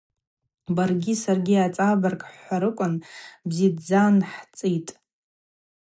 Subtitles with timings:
[0.75, 2.93] Баргьи саргьи, ацӏабырг хӏхӏварыквын,
[3.47, 4.89] бзидздза нхӏцӏытӏ.